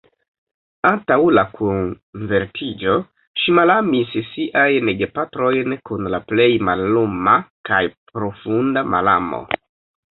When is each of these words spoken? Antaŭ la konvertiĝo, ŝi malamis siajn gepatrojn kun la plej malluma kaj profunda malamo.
Antaŭ 0.91 1.17
la 1.39 1.43
konvertiĝo, 1.59 2.95
ŝi 3.41 3.55
malamis 3.59 4.17
siajn 4.31 4.93
gepatrojn 5.03 5.79
kun 5.91 6.11
la 6.17 6.25
plej 6.33 6.51
malluma 6.71 7.41
kaj 7.73 7.85
profunda 8.11 8.89
malamo. 8.99 9.47